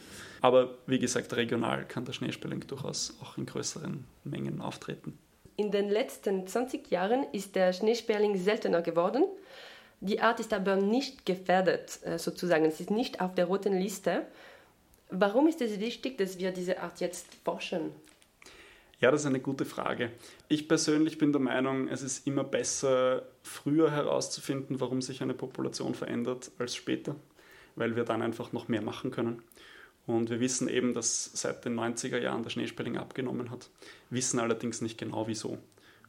Aber 0.41 0.79
wie 0.87 1.01
gesagt, 1.01 1.35
regional 1.35 1.85
kann 1.87 2.05
der 2.05 2.13
Schneesperling 2.13 2.67
durchaus 2.67 3.17
auch 3.21 3.37
in 3.37 3.47
größeren 3.47 4.05
Mengen 4.25 4.61
auftreten. 4.61 5.19
In 5.59 5.73
den 5.73 5.89
letzten 5.89 6.47
20 6.47 6.89
Jahren 6.93 7.27
ist 7.33 7.57
der 7.57 7.73
Schneesperling 7.73 8.39
seltener 8.39 8.81
geworden. 8.81 9.25
Die 10.01 10.21
Art 10.21 10.39
ist 10.39 10.53
aber 10.53 10.77
nicht 10.77 11.27
gefährdet, 11.27 11.99
äh, 12.05 12.17
sozusagen. 12.17 12.65
Es 12.65 12.79
ist 12.79 12.93
nicht 12.93 13.21
auf 13.21 13.35
der 13.35 13.47
roten 13.47 13.77
Liste. 13.77 14.25
Warum 15.11 15.49
ist 15.49 15.61
es 15.61 15.81
wichtig, 15.81 16.17
dass 16.17 16.39
wir 16.39 16.53
diese 16.53 16.81
Art 16.81 17.01
jetzt 17.01 17.27
forschen? 17.45 17.91
Ja, 19.01 19.11
das 19.11 19.23
ist 19.23 19.27
eine 19.27 19.41
gute 19.41 19.65
Frage. 19.65 20.13
Ich 20.47 20.69
persönlich 20.69 21.19
bin 21.19 21.33
der 21.33 21.41
Meinung, 21.41 21.89
es 21.89 22.03
ist 22.03 22.25
immer 22.29 22.45
besser, 22.45 23.25
früher 23.43 23.91
herauszufinden, 23.91 24.79
warum 24.79 25.03
sich 25.03 25.23
eine 25.23 25.35
Population 25.35 25.97
verändert, 25.97 26.53
als 26.61 26.77
später, 26.77 27.17
weil 27.75 27.97
wir 27.97 28.05
dann 28.05 28.23
einfach 28.23 28.53
noch 28.53 28.69
mehr 28.69 28.83
machen 28.83 29.11
können. 29.11 29.43
Und 30.09 30.31
wir 30.31 30.41
wissen 30.41 30.69
eben, 30.69 30.95
dass 30.95 31.31
seit 31.35 31.67
den 31.67 31.79
90er 31.79 32.19
Jahren 32.19 32.43
der 32.43 32.49
Schneespelling 32.49 32.97
abgenommen 32.97 33.51
hat, 33.51 33.69
wissen 34.09 34.41
allerdings 34.41 34.81
nicht 34.81 34.97
genau 34.97 35.29
wieso. 35.29 35.59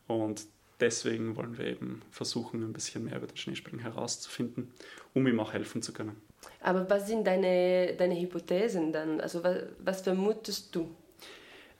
Und 0.07 0.45
deswegen 0.79 1.35
wollen 1.35 1.57
wir 1.57 1.65
eben 1.65 2.01
versuchen, 2.09 2.63
ein 2.63 2.71
bisschen 2.71 3.03
mehr 3.03 3.17
über 3.17 3.27
den 3.27 3.35
Schneespelling 3.35 3.81
herauszufinden, 3.81 4.71
um 5.13 5.27
ihm 5.27 5.37
auch 5.41 5.51
helfen 5.51 5.81
zu 5.81 5.91
können. 5.91 6.15
Aber 6.61 6.89
was 6.89 7.07
sind 7.07 7.27
deine, 7.27 7.93
deine 7.97 8.17
Hypothesen 8.17 8.93
dann? 8.93 9.19
Also 9.19 9.43
was, 9.43 9.63
was 9.79 10.01
vermutest 10.01 10.73
du? 10.73 10.89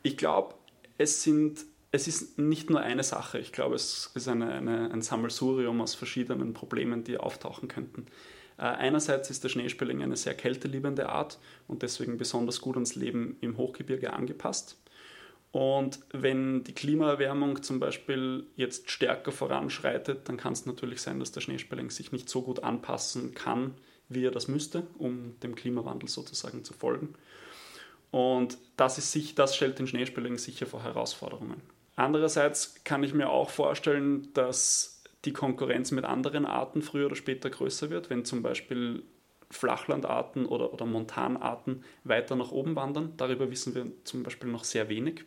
Ich 0.03 0.17
glaube, 0.17 0.55
es 0.97 1.23
sind 1.23 1.65
es 1.91 2.07
ist 2.07 2.37
nicht 2.37 2.69
nur 2.69 2.81
eine 2.81 3.01
Sache. 3.03 3.39
Ich 3.39 3.51
glaube, 3.51 3.75
es 3.75 4.11
ist 4.13 4.27
eine, 4.27 4.53
eine, 4.53 4.91
ein 4.91 5.01
Sammelsurium 5.01 5.81
aus 5.81 5.95
verschiedenen 5.95 6.53
Problemen, 6.53 7.03
die 7.03 7.17
auftauchen 7.17 7.67
könnten. 7.67 8.05
Äh, 8.59 8.63
einerseits 8.63 9.29
ist 9.29 9.43
der 9.43 9.49
Schneespelling 9.49 10.03
eine 10.03 10.17
sehr 10.17 10.35
kälteliebende 10.35 11.09
Art 11.09 11.39
und 11.67 11.81
deswegen 11.81 12.17
besonders 12.17 12.59
gut 12.59 12.75
ans 12.75 12.95
Leben 12.95 13.37
im 13.41 13.57
Hochgebirge 13.57 14.13
angepasst. 14.13 14.77
Und 15.51 15.99
wenn 16.11 16.63
die 16.63 16.73
Klimaerwärmung 16.73 17.63
zum 17.63 17.79
Beispiel 17.79 18.45
jetzt 18.55 18.91
stärker 18.91 19.31
voranschreitet, 19.31 20.29
dann 20.29 20.37
kann 20.37 20.53
es 20.53 20.67
natürlich 20.67 21.01
sein, 21.01 21.19
dass 21.19 21.31
der 21.31 21.41
Schneespelling 21.41 21.89
sich 21.89 22.11
nicht 22.11 22.29
so 22.29 22.43
gut 22.43 22.63
anpassen 22.63 23.33
kann, 23.33 23.73
wie 24.09 24.25
er 24.25 24.31
das 24.31 24.47
müsste, 24.47 24.85
um 24.99 25.39
dem 25.39 25.55
Klimawandel 25.55 26.07
sozusagen 26.07 26.63
zu 26.63 26.73
folgen. 26.73 27.15
Und 28.11 28.57
das, 28.75 28.97
ist, 28.97 29.39
das 29.39 29.55
stellt 29.55 29.79
den 29.79 29.87
Schneespelling 29.87 30.37
sicher 30.37 30.65
vor 30.65 30.83
Herausforderungen. 30.83 31.61
Andererseits 31.95 32.75
kann 32.83 33.03
ich 33.03 33.13
mir 33.13 33.29
auch 33.29 33.49
vorstellen, 33.49 34.31
dass 34.33 34.98
die 35.25 35.33
Konkurrenz 35.33 35.91
mit 35.91 36.05
anderen 36.05 36.45
Arten 36.45 36.81
früher 36.81 37.07
oder 37.07 37.15
später 37.15 37.49
größer 37.49 37.89
wird, 37.89 38.09
wenn 38.09 38.25
zum 38.25 38.41
Beispiel 38.41 39.03
Flachlandarten 39.51 40.45
oder, 40.45 40.73
oder 40.73 40.85
Montanarten 40.85 41.83
weiter 42.03 42.35
nach 42.35 42.51
oben 42.51 42.75
wandern. 42.75 43.13
Darüber 43.17 43.49
wissen 43.49 43.75
wir 43.75 43.87
zum 44.03 44.23
Beispiel 44.23 44.49
noch 44.49 44.63
sehr 44.63 44.89
wenig. 44.89 45.25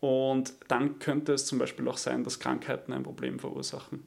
Und 0.00 0.54
dann 0.68 0.98
könnte 0.98 1.32
es 1.32 1.46
zum 1.46 1.58
Beispiel 1.58 1.86
auch 1.88 1.98
sein, 1.98 2.24
dass 2.24 2.40
Krankheiten 2.40 2.92
ein 2.92 3.02
Problem 3.02 3.38
verursachen. 3.38 4.04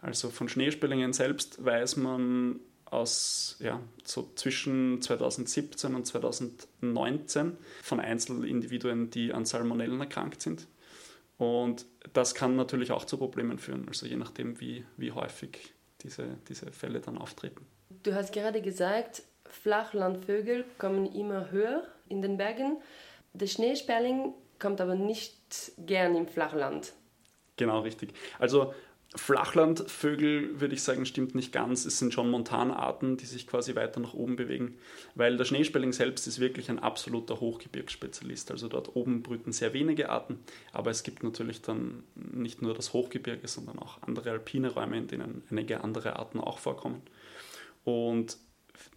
Also 0.00 0.30
von 0.30 0.48
Schneespellingen 0.48 1.12
selbst 1.12 1.64
weiß 1.64 1.96
man 1.96 2.60
aus 2.84 3.56
ja, 3.60 3.80
so 4.04 4.30
zwischen 4.34 5.00
2017 5.00 5.94
und 5.94 6.06
2019 6.06 7.56
von 7.82 8.00
Einzelindividuen, 8.00 9.10
die 9.10 9.32
an 9.32 9.46
Salmonellen 9.46 10.00
erkrankt 10.00 10.42
sind. 10.42 10.66
Und 11.38 11.86
das 12.12 12.34
kann 12.34 12.56
natürlich 12.56 12.92
auch 12.92 13.04
zu 13.04 13.16
Problemen 13.18 13.58
führen, 13.58 13.88
also 13.88 14.06
je 14.06 14.16
nachdem, 14.16 14.60
wie, 14.60 14.84
wie 14.96 15.12
häufig 15.12 15.74
diese, 16.02 16.38
diese 16.48 16.70
Fälle 16.72 17.00
dann 17.00 17.18
auftreten. 17.18 17.66
Du 18.02 18.14
hast 18.14 18.32
gerade 18.32 18.60
gesagt, 18.60 19.22
Flachlandvögel 19.46 20.64
kommen 20.78 21.06
immer 21.12 21.50
höher 21.50 21.86
in 22.08 22.22
den 22.22 22.36
Bergen. 22.36 22.78
Der 23.32 23.46
Schneesperling 23.46 24.34
kommt 24.58 24.80
aber 24.80 24.94
nicht 24.94 25.72
gern 25.78 26.14
im 26.16 26.26
Flachland. 26.26 26.92
Genau, 27.56 27.80
richtig. 27.80 28.14
Also 28.38 28.74
Flachlandvögel 29.14 30.58
würde 30.60 30.74
ich 30.74 30.82
sagen, 30.82 31.04
stimmt 31.04 31.34
nicht 31.34 31.52
ganz. 31.52 31.84
Es 31.84 31.98
sind 31.98 32.14
schon 32.14 32.30
Montanarten, 32.30 33.18
die 33.18 33.26
sich 33.26 33.46
quasi 33.46 33.74
weiter 33.74 34.00
nach 34.00 34.14
oben 34.14 34.36
bewegen, 34.36 34.78
weil 35.14 35.36
der 35.36 35.44
Schneespelling 35.44 35.92
selbst 35.92 36.26
ist 36.26 36.40
wirklich 36.40 36.70
ein 36.70 36.78
absoluter 36.78 37.38
Hochgebirgsspezialist. 37.38 38.50
Also 38.50 38.68
dort 38.68 38.96
oben 38.96 39.22
brüten 39.22 39.52
sehr 39.52 39.74
wenige 39.74 40.08
Arten, 40.08 40.38
aber 40.72 40.90
es 40.90 41.02
gibt 41.02 41.22
natürlich 41.22 41.60
dann 41.60 42.04
nicht 42.14 42.62
nur 42.62 42.72
das 42.72 42.94
Hochgebirge, 42.94 43.46
sondern 43.48 43.78
auch 43.78 44.02
andere 44.02 44.30
alpine 44.30 44.70
Räume, 44.70 44.96
in 44.96 45.08
denen 45.08 45.42
einige 45.50 45.84
andere 45.84 46.16
Arten 46.16 46.40
auch 46.40 46.58
vorkommen. 46.58 47.02
Und 47.84 48.38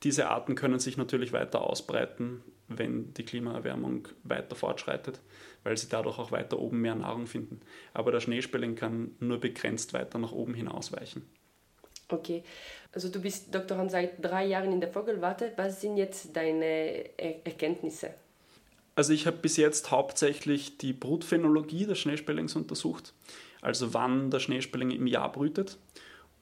diese 0.03 0.29
Arten 0.29 0.55
können 0.55 0.79
sich 0.79 0.95
natürlich 0.95 1.33
weiter 1.33 1.61
ausbreiten, 1.61 2.41
wenn 2.69 3.13
die 3.13 3.25
Klimaerwärmung 3.25 4.07
weiter 4.23 4.55
fortschreitet, 4.55 5.19
weil 5.65 5.75
sie 5.75 5.89
dadurch 5.89 6.19
auch 6.19 6.31
weiter 6.31 6.59
oben 6.59 6.79
mehr 6.79 6.95
Nahrung 6.95 7.25
finden. 7.27 7.59
Aber 7.93 8.11
der 8.11 8.21
Schneespelling 8.21 8.75
kann 8.75 9.15
nur 9.19 9.39
begrenzt 9.39 9.93
weiter 9.93 10.19
nach 10.19 10.31
oben 10.31 10.53
hinausweichen. 10.53 11.23
Okay, 12.07 12.43
also 12.93 13.09
du 13.09 13.19
bist 13.19 13.53
Doktorand 13.53 13.89
seit 13.89 14.23
drei 14.23 14.45
Jahren 14.45 14.71
in 14.71 14.79
der 14.79 14.91
Vogelwarte. 14.91 15.53
Was 15.57 15.81
sind 15.81 15.97
jetzt 15.97 16.35
deine 16.35 17.17
Erkenntnisse? 17.17 18.13
Also 18.93 19.11
ich 19.11 19.25
habe 19.25 19.37
bis 19.37 19.57
jetzt 19.57 19.89
hauptsächlich 19.91 20.77
die 20.77 20.93
Brutphenologie 20.93 21.85
des 21.85 21.99
Schneespellings 21.99 22.55
untersucht, 22.55 23.13
also 23.61 23.93
wann 23.93 24.29
der 24.29 24.39
Schneespelling 24.39 24.91
im 24.91 25.07
Jahr 25.07 25.31
brütet 25.31 25.79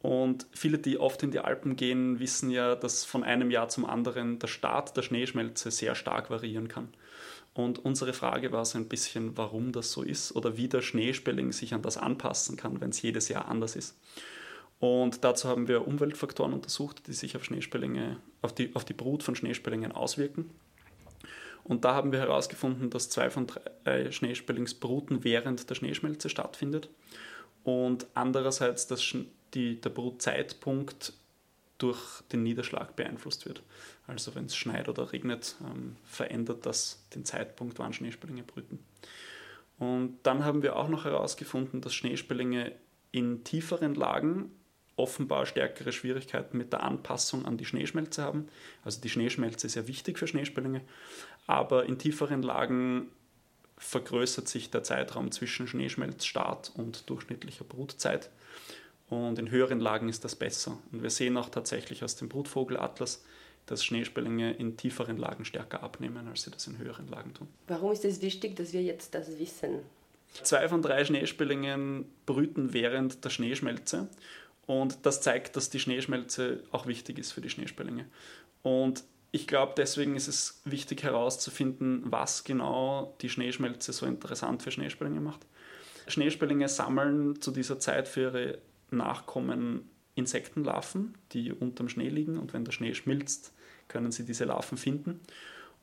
und 0.03 0.47
viele, 0.51 0.77
die 0.77 0.99
oft 0.99 1.23
in 1.23 1.31
die 1.31 1.39
Alpen 1.39 1.77
gehen, 1.77 2.19
wissen 2.19 2.51
ja, 2.51 2.75
dass 2.75 3.05
von 3.05 3.23
einem 3.23 3.49
Jahr 3.49 3.69
zum 3.69 3.85
anderen 3.85 4.37
der 4.37 4.47
Start 4.47 4.95
der 4.97 5.01
Schneeschmelze 5.01 5.71
sehr 5.71 5.95
stark 5.95 6.29
variieren 6.29 6.67
kann. 6.67 6.89
Und 7.53 7.85
unsere 7.85 8.13
Frage 8.13 8.51
war 8.51 8.65
so 8.65 8.77
ein 8.77 8.87
bisschen, 8.87 9.37
warum 9.37 9.71
das 9.71 9.91
so 9.91 10.01
ist 10.01 10.35
oder 10.35 10.57
wie 10.57 10.67
der 10.67 10.81
Schneespelling 10.81 11.51
sich 11.51 11.73
an 11.73 11.83
das 11.83 11.97
anpassen 11.97 12.57
kann, 12.57 12.81
wenn 12.81 12.89
es 12.89 13.01
jedes 13.01 13.29
Jahr 13.29 13.47
anders 13.47 13.75
ist. 13.75 13.95
Und 14.79 15.23
dazu 15.23 15.47
haben 15.47 15.67
wir 15.67 15.87
Umweltfaktoren 15.87 16.53
untersucht, 16.53 17.07
die 17.07 17.13
sich 17.13 17.35
auf 17.35 17.45
Schneespellinge, 17.45 18.17
auf 18.41 18.53
die, 18.53 18.75
auf 18.75 18.83
die 18.83 18.93
Brut 18.93 19.23
von 19.23 19.35
Schneespellingen 19.35 19.91
auswirken. 19.91 20.49
Und 21.63 21.85
da 21.85 21.93
haben 21.93 22.11
wir 22.11 22.19
herausgefunden, 22.19 22.89
dass 22.89 23.09
zwei 23.09 23.29
von 23.29 23.47
drei 23.47 24.11
Schneespellingsbruten 24.11 25.23
während 25.23 25.69
der 25.69 25.75
Schneeschmelze 25.75 26.27
stattfindet 26.27 26.89
und 27.63 28.07
andererseits, 28.13 28.87
dass 28.87 29.15
die, 29.53 29.79
der 29.79 29.89
Brutzeitpunkt 29.89 31.13
durch 31.77 32.21
den 32.31 32.43
Niederschlag 32.43 32.95
beeinflusst 32.95 33.45
wird. 33.45 33.63
Also 34.05 34.35
wenn 34.35 34.45
es 34.45 34.55
schneit 34.55 34.89
oder 34.89 35.13
regnet, 35.13 35.55
ähm, 35.63 35.95
verändert 36.05 36.65
das 36.65 37.05
den 37.15 37.25
Zeitpunkt, 37.25 37.79
wann 37.79 37.93
Schneespellinge 37.93 38.43
brüten. 38.43 38.79
Und 39.79 40.19
dann 40.23 40.45
haben 40.45 40.61
wir 40.61 40.75
auch 40.75 40.89
noch 40.89 41.05
herausgefunden, 41.05 41.81
dass 41.81 41.93
Schneespellinge 41.93 42.73
in 43.11 43.43
tieferen 43.43 43.95
Lagen 43.95 44.51
offenbar 44.95 45.45
stärkere 45.45 45.91
Schwierigkeiten 45.91 46.57
mit 46.57 46.71
der 46.71 46.83
Anpassung 46.83 47.45
an 47.45 47.57
die 47.57 47.65
Schneeschmelze 47.65 48.21
haben. 48.21 48.47
Also 48.83 49.01
die 49.01 49.09
Schneeschmelze 49.09 49.67
ist 49.67 49.75
ja 49.75 49.87
wichtig 49.87 50.19
für 50.19 50.27
Schneespellinge, 50.27 50.81
aber 51.47 51.85
in 51.85 51.97
tieferen 51.97 52.43
Lagen 52.43 53.07
vergrößert 53.77 54.47
sich 54.47 54.69
der 54.69 54.83
Zeitraum 54.83 55.31
zwischen 55.31 55.67
Schneeschmelzstart 55.67 56.71
und 56.75 57.09
durchschnittlicher 57.09 57.65
Brutzeit. 57.65 58.29
Und 59.09 59.39
in 59.39 59.51
höheren 59.51 59.79
Lagen 59.79 60.09
ist 60.09 60.23
das 60.23 60.35
besser. 60.35 60.77
Und 60.91 61.03
wir 61.03 61.09
sehen 61.09 61.37
auch 61.37 61.49
tatsächlich 61.49 62.03
aus 62.03 62.15
dem 62.15 62.29
Brutvogelatlas, 62.29 63.23
dass 63.65 63.83
Schneespellinge 63.83 64.53
in 64.53 64.77
tieferen 64.77 65.17
Lagen 65.17 65.45
stärker 65.45 65.83
abnehmen, 65.83 66.27
als 66.27 66.43
sie 66.43 66.51
das 66.51 66.67
in 66.67 66.77
höheren 66.77 67.07
Lagen 67.07 67.33
tun. 67.33 67.47
Warum 67.67 67.91
ist 67.91 68.05
es 68.05 68.21
wichtig, 68.21 68.55
dass 68.55 68.73
wir 68.73 68.83
jetzt 68.83 69.15
das 69.15 69.39
wissen? 69.39 69.79
Zwei 70.41 70.67
von 70.67 70.81
drei 70.81 71.05
Schneespellingen 71.05 72.05
brüten 72.25 72.73
während 72.73 73.23
der 73.23 73.29
Schneeschmelze. 73.29 74.07
Und 74.65 75.05
das 75.05 75.21
zeigt, 75.21 75.55
dass 75.55 75.69
die 75.69 75.79
Schneeschmelze 75.79 76.63
auch 76.71 76.87
wichtig 76.87 77.19
ist 77.19 77.31
für 77.31 77.41
die 77.41 77.49
Schneespellinge. 77.49 78.05
Und 78.63 79.03
ich 79.31 79.47
glaube, 79.47 79.73
deswegen 79.75 80.15
ist 80.15 80.27
es 80.27 80.61
wichtig 80.63 81.03
herauszufinden, 81.03 82.03
was 82.05 82.43
genau 82.43 83.15
die 83.21 83.29
Schneeschmelze 83.29 83.91
so 83.91 84.05
interessant 84.05 84.63
für 84.63 84.71
Schneespellinge 84.71 85.19
macht. 85.19 85.45
Schneespellinge 86.07 86.67
sammeln 86.67 87.41
zu 87.41 87.51
dieser 87.51 87.79
Zeit 87.79 88.07
für 88.07 88.21
ihre 88.21 88.57
Nachkommen 88.91 89.89
Insektenlarven, 90.15 91.15
die 91.31 91.51
unterm 91.51 91.89
Schnee 91.89 92.09
liegen 92.09 92.37
und 92.37 92.53
wenn 92.53 92.65
der 92.65 92.71
Schnee 92.71 92.93
schmilzt, 92.93 93.53
können 93.87 94.11
sie 94.11 94.25
diese 94.25 94.45
Larven 94.45 94.77
finden. 94.77 95.19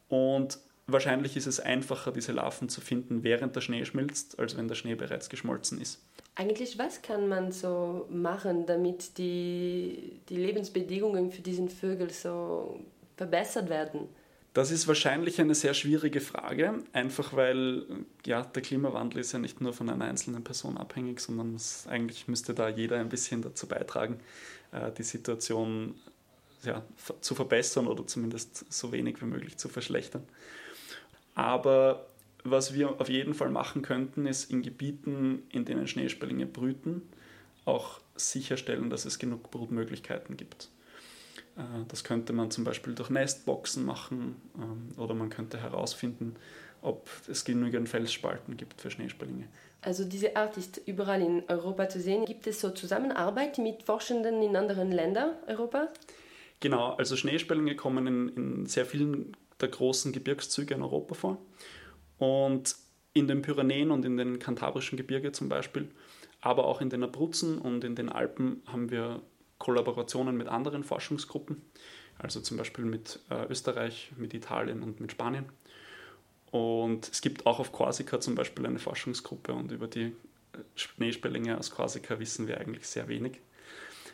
Und 0.09 0.59
wahrscheinlich 0.87 1.37
ist 1.37 1.47
es 1.47 1.61
einfacher, 1.61 2.13
diese 2.13 2.33
Larven 2.33 2.69
zu 2.69 2.81
finden, 2.81 3.23
während 3.23 3.57
der 3.57 3.61
Schnee 3.61 3.85
schmilzt, 3.85 4.39
als 4.39 4.57
wenn 4.57 4.69
der 4.69 4.75
Schnee 4.75 4.95
bereits 4.95 5.29
geschmolzen 5.29 5.81
ist. 5.81 6.03
Eigentlich, 6.35 6.79
was 6.79 7.03
kann 7.03 7.29
man 7.29 7.53
so 7.53 8.07
machen, 8.09 8.67
damit 8.67 9.19
die, 9.19 10.21
die 10.29 10.37
Lebensbedingungen 10.37 11.31
für 11.31 11.43
diesen 11.43 11.69
Vögel 11.69 12.11
so 12.11 12.81
verbessert 13.17 13.69
werden? 13.69 14.09
Das 14.53 14.73
ist 14.73 14.89
wahrscheinlich 14.89 15.41
eine 15.41 15.55
sehr 15.55 15.75
schwierige 15.75 16.21
Frage, 16.21 16.83
einfach 16.93 17.37
weil 17.37 17.87
ja, 18.27 18.43
der 18.43 18.63
Klimawandel 18.63 19.21
ist 19.21 19.31
ja 19.31 19.39
nicht 19.39 19.61
nur 19.61 19.73
von 19.73 19.89
einer 19.89 20.07
einzelnen 20.07 20.43
Person 20.43 20.77
abhängig, 20.77 21.21
sondern 21.21 21.55
es, 21.55 21.87
eigentlich 21.87 22.27
müsste 22.27 22.53
da 22.53 22.69
jeder 22.69 22.99
ein 22.99 23.09
bisschen 23.09 23.43
dazu 23.43 23.69
beitragen, 23.69 24.19
äh, 24.73 24.91
die 24.91 25.05
Situation 25.05 25.95
ja, 26.65 26.85
zu 27.21 27.35
verbessern 27.37 27.87
oder 27.87 28.07
zumindest 28.07 28.71
so 28.73 28.91
wenig 28.91 29.21
wie 29.23 29.27
möglich 29.27 29.57
zu 29.57 29.69
verschlechtern. 29.69 30.25
Aber 31.35 32.07
was 32.43 32.75
wir 32.75 33.01
auf 33.01 33.09
jeden 33.09 33.35
Fall 33.35 33.51
machen 33.51 33.83
könnten, 33.83 34.27
ist 34.27 34.51
in 34.51 34.63
Gebieten, 34.63 35.45
in 35.51 35.65
denen 35.65 35.87
Schneespellinge 35.87 36.47
brüten, 36.47 37.03
auch 37.65 38.01
sicherstellen, 38.17 38.91
dass 38.91 39.05
es 39.05 39.19
genug 39.19 39.51
Brutmöglichkeiten 39.51 40.37
gibt. 40.37 40.71
Äh, 41.61 41.85
das 41.89 42.05
könnte 42.05 42.33
man 42.33 42.51
zum 42.51 42.65
Beispiel 42.65 42.95
durch 42.95 43.11
Nestboxen 43.11 43.85
machen 43.85 44.37
ähm, 44.57 44.99
oder 44.99 45.15
man 45.15 45.31
könnte 45.31 45.61
herausfinden, 45.61 46.37
ob 46.83 47.09
es 47.29 47.45
genügend 47.45 47.89
Felsspalten 47.89 48.57
gibt 48.57 48.81
für 48.81 48.91
Schneespellinge. 48.91 49.49
Also 49.83 50.05
diese 50.05 50.37
Art 50.37 50.57
ist 50.57 50.81
überall 50.87 51.23
in 51.23 51.43
Europa 51.49 51.89
zu 51.89 52.01
sehen. 52.01 52.25
Gibt 52.25 52.47
es 52.47 52.61
so 52.61 52.71
Zusammenarbeit 52.71 53.59
mit 53.59 53.83
Forschenden 53.83 54.43
in 54.43 54.57
anderen 54.57 54.93
Ländern 54.93 55.33
Europas? 55.47 55.89
Genau, 56.61 56.93
also 56.95 57.17
Schneespellinge 57.17 57.77
kommen 57.77 58.07
in, 58.07 58.29
in 58.29 58.67
sehr 58.67 58.85
vielen 58.85 59.37
der 59.61 59.69
großen 59.69 60.13
Gebirgszüge 60.13 60.75
in 60.75 60.83
Europa 60.83 61.15
vor. 61.15 61.39
Und 62.19 62.77
in 63.13 63.27
den 63.29 63.43
Pyrenäen 63.43 63.91
und 63.91 64.05
in 64.05 64.17
den 64.17 64.39
kantabrischen 64.39 64.97
Gebirge 64.97 65.33
zum 65.33 65.49
Beispiel, 65.49 65.89
aber 66.41 66.67
auch 66.67 66.81
in 66.81 66.91
den 66.91 67.03
Abruzzen 67.03 67.59
und 67.59 67.83
in 67.85 67.95
den 67.95 68.09
Alpen 68.09 68.63
haben 68.67 68.91
wir 68.91 69.21
Kollaborationen 69.61 70.37
mit 70.37 70.49
anderen 70.49 70.83
Forschungsgruppen, 70.83 71.63
also 72.19 72.41
zum 72.41 72.57
Beispiel 72.57 72.85
mit 72.85 73.21
äh, 73.31 73.47
Österreich, 73.49 74.11
mit 74.17 74.35
Italien 74.35 74.83
und 74.83 75.01
mit 75.01 75.13
Spanien. 75.13 75.45
Und 76.51 77.09
es 77.09 77.21
gibt 77.21 77.47
auch 77.47 77.61
auf 77.61 77.71
Korsika 77.71 78.19
zum 78.21 78.35
Beispiel 78.35 78.67
eine 78.67 78.81
Forschungsgruppe 78.81 79.53
und 79.53 79.71
über 79.71 79.87
die 79.87 80.07
äh, 80.07 80.13
Schneespellinge 80.75 81.57
aus 81.57 81.71
Korsika 81.71 82.19
wissen 82.19 82.49
wir 82.49 82.59
eigentlich 82.59 82.89
sehr 82.89 83.07
wenig. 83.07 83.39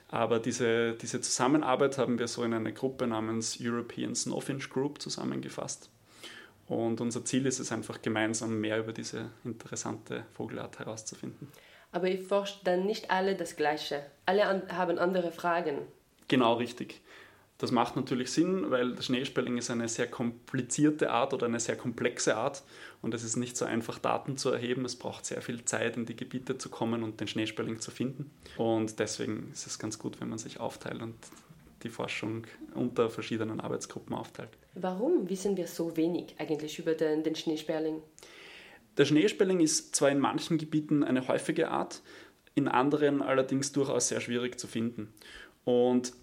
Aber 0.09 0.41
diese, 0.41 0.95
diese 0.95 1.21
Zusammenarbeit 1.21 1.97
haben 1.97 2.19
wir 2.19 2.29
so 2.29 2.43
in 2.43 2.53
eine 2.53 2.73
Gruppe 2.73 3.07
namens 3.07 3.59
European 3.61 4.15
Snowfinch 4.15 4.69
Group 4.69 5.01
zusammengefasst. 5.01 5.91
Und 6.67 7.01
unser 7.01 7.25
Ziel 7.25 7.47
ist 7.47 7.61
es 7.61 7.71
einfach 7.71 8.03
gemeinsam 8.03 8.61
mehr 8.61 8.81
über 8.81 8.93
diese 8.93 9.31
interessante 9.45 10.27
Vogelart 10.35 10.81
herauszufinden 10.81 11.49
aber 11.93 12.09
ihr 12.09 12.21
forscht 12.21 12.61
dann 12.65 12.87
nicht 12.87 13.11
alle 13.11 13.35
das 13.35 13.57
Gleiche. 13.57 14.05
Alle 14.27 14.47
an 14.47 14.63
haben 14.71 14.99
andere 14.99 15.33
Fragen. 15.33 15.79
Genau 16.29 16.55
richtig. 16.55 17.01
Das 17.59 17.71
macht 17.71 17.97
natürlich 17.97 18.31
Sinn, 18.31 18.71
weil 18.71 18.95
der 18.95 19.03
Schneespelling 19.03 19.57
ist 19.57 19.71
eine 19.71 19.89
sehr 19.89 20.07
komplizierte 20.07 21.11
Art 21.11 21.33
oder 21.33 21.47
eine 21.47 21.59
sehr 21.59 21.77
komplexe 21.77 22.37
Art 22.37 22.63
und 23.01 23.15
es 23.15 23.25
ist 23.25 23.37
nicht 23.37 23.57
so 23.57 23.65
einfach, 23.65 23.99
Daten 23.99 24.37
zu 24.37 24.51
erheben. 24.51 24.85
Es 24.85 24.97
braucht 24.97 25.25
sehr 25.25 25.41
viel 25.41 25.65
Zeit, 25.65 25.97
in 25.97 26.05
die 26.05 26.17
Gebiete 26.17 26.59
zu 26.59 26.69
kommen 26.69 27.03
und 27.03 27.19
den 27.21 27.29
Schneespelling 27.29 27.81
zu 27.81 27.91
finden. 27.91 28.31
Und 28.59 28.99
deswegen 28.99 29.51
ist 29.53 29.67
es 29.67 29.79
ganz 29.79 29.99
gut, 29.99 30.21
wenn 30.21 30.29
man 30.29 30.39
sich 30.39 30.61
aufteilt 30.61 31.01
und 31.01 31.15
die 31.83 31.89
Forschung 31.89 32.47
unter 32.75 33.09
verschiedenen 33.09 33.61
Arbeitsgruppen 33.61 34.15
aufteilt. 34.15 34.51
Warum 34.75 35.29
wissen 35.31 35.57
wir 35.57 35.67
so 35.67 35.97
wenig 35.97 36.35
eigentlich 36.39 36.79
über 36.79 36.93
den, 36.93 37.23
den 37.23 37.37
Schneesperling? 37.37 38.03
Der 38.97 39.05
Schneespelling 39.05 39.61
ist 39.61 39.95
zwar 39.95 40.11
in 40.11 40.19
manchen 40.19 40.59
Gebieten 40.59 41.05
eine 41.05 41.29
häufige 41.29 41.69
Art, 41.71 42.03
in 42.55 42.69
anderen 42.69 43.21
allerdings 43.21 43.73
durchaus 43.73 44.09
sehr 44.09 44.21
schwierig 44.21 44.59
zu 44.59 44.67
finden. 44.67 45.13
Und 45.65 46.15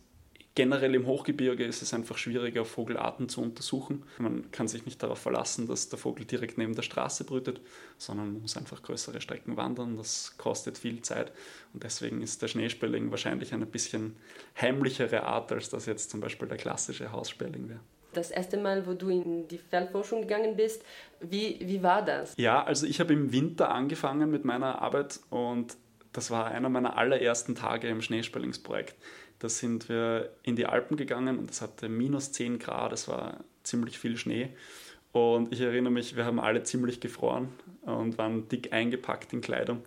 generell 0.56 0.96
im 0.96 1.06
Hochgebirge 1.06 1.64
ist 1.64 1.84
es 1.84 1.94
einfach 1.94 2.18
schwieriger, 2.18 2.66
Vogelarten 2.66 3.30
zu 3.30 3.42
untersuchen. 3.42 4.04
Man 4.18 4.50
kann 4.52 4.68
sich 4.68 4.86
nicht 4.86 5.04
darauf 5.04 5.20
verlassen, 5.20 5.68
dass 5.68 5.90
der 5.90 6.00
Vogel 6.00 6.26
direkt 6.26 6.58
neben 6.58 6.74
der 6.74 6.82
Straße 6.82 7.24
brütet, 7.24 7.62
sondern 8.00 8.34
man 8.34 8.42
muss 8.42 8.58
einfach 8.58 8.82
größere 8.82 9.22
Strecken 9.22 9.56
wandern. 9.56 9.96
Das 9.98 10.36
kostet 10.38 10.80
viel 10.80 11.02
Zeit 11.04 11.32
und 11.74 11.84
deswegen 11.84 12.22
ist 12.22 12.42
der 12.42 12.48
Schneespelling 12.48 13.12
wahrscheinlich 13.12 13.54
eine 13.54 13.68
bisschen 13.68 14.16
heimlichere 14.60 15.24
Art, 15.24 15.52
als 15.52 15.70
das 15.70 15.86
jetzt 15.86 16.10
zum 16.10 16.22
Beispiel 16.22 16.48
der 16.48 16.58
klassische 16.58 17.12
Haussperling 17.12 17.70
wäre 17.70 17.82
das 18.14 18.32
erste 18.32 18.58
Mal, 18.58 18.86
wo 18.88 18.94
du 18.94 19.10
in 19.10 19.48
die 19.48 19.58
Feldforschung 19.58 20.22
gegangen 20.22 20.56
bist. 20.56 20.84
Wie, 21.20 21.60
wie 21.62 21.84
war 21.84 22.04
das? 22.04 22.34
Ja, 22.38 22.64
also 22.64 22.86
ich 22.86 23.00
habe 23.00 23.14
im 23.14 23.32
Winter 23.32 23.70
angefangen 23.72 24.32
mit 24.32 24.46
meiner 24.46 24.82
Arbeit 24.82 25.20
und 25.30 25.76
das 26.12 26.32
war 26.32 26.48
einer 26.48 26.70
meiner 26.70 26.98
allerersten 26.98 27.56
Tage 27.56 27.88
im 27.88 28.02
Schneespellingsprojekt. 28.02 28.96
Da 29.40 29.50
sind 29.50 29.90
wir 29.90 30.30
in 30.44 30.56
die 30.56 30.68
Alpen 30.68 30.96
gegangen 30.96 31.38
und 31.38 31.52
es 31.52 31.62
hatte 31.62 31.90
minus 31.90 32.32
10 32.32 32.60
Grad, 32.60 32.94
es 32.94 33.08
war 33.08 33.44
ziemlich 33.64 34.00
viel 34.00 34.16
Schnee. 34.16 34.50
Und 35.12 35.54
ich 35.54 35.62
erinnere 35.62 35.92
mich, 35.92 36.16
wir 36.16 36.26
haben 36.26 36.40
alle 36.40 36.64
ziemlich 36.64 37.00
gefroren 37.00 37.50
und 37.82 38.18
waren 38.18 38.48
dick 38.50 38.74
eingepackt 38.74 39.34
in 39.34 39.42
Kleidung. 39.42 39.84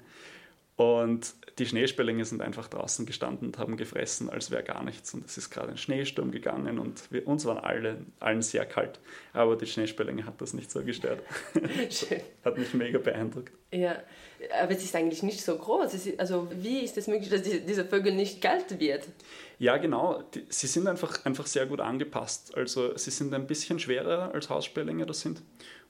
Und 0.77 1.35
die 1.59 1.65
Schneespellinge 1.65 2.23
sind 2.27 2.43
einfach 2.43 2.69
draußen 2.69 3.07
gestanden 3.07 3.49
und 3.49 3.59
haben 3.59 3.79
gefressen, 3.79 4.29
als 4.29 4.51
wäre 4.51 4.63
gar 4.63 4.85
nichts. 4.85 5.15
Und 5.15 5.25
es 5.25 5.39
ist 5.39 5.49
gerade 5.49 5.71
ein 5.71 5.79
Schneesturm 5.79 6.31
gegangen 6.31 6.79
und 6.79 7.11
wir, 7.11 7.27
uns 7.27 7.47
waren 7.47 7.57
alle, 7.57 8.05
allen 8.21 8.43
sehr 8.43 8.67
kalt. 8.67 9.01
Aber 9.33 9.57
die 9.57 9.67
Schneespellinge 9.67 10.27
hat 10.27 10.39
das 10.43 10.53
nicht 10.53 10.71
so 10.71 10.83
gestört. 10.83 11.23
Schön. 11.91 12.21
hat 12.45 12.59
mich 12.59 12.75
mega 12.75 12.99
beeindruckt. 12.99 13.53
Ja, 13.73 13.97
aber 14.61 14.73
es 14.73 14.85
ist 14.85 14.95
eigentlich 14.95 15.23
nicht 15.23 15.43
so 15.43 15.57
groß. 15.57 15.95
Ist, 15.95 16.21
also 16.21 16.47
wie 16.61 16.81
ist 16.81 16.99
es 16.99 17.07
möglich, 17.07 17.31
dass 17.31 17.41
die, 17.41 17.61
dieser 17.61 17.87
Vögel 17.87 18.15
nicht 18.15 18.43
kalt 18.43 18.79
wird? 18.79 19.09
Ja, 19.59 19.79
genau. 19.79 20.23
Die, 20.35 20.45
sie 20.51 20.67
sind 20.67 20.87
einfach, 20.87 21.25
einfach 21.25 21.47
sehr 21.47 21.65
gut 21.65 21.81
angepasst. 21.81 22.55
Also 22.55 22.95
sie 22.99 23.11
sind 23.11 23.33
ein 23.33 23.47
bisschen 23.47 23.79
schwerer 23.79 24.35
als 24.35 24.51
Haussperlinge 24.51 25.07
das 25.07 25.23
sind 25.23 25.41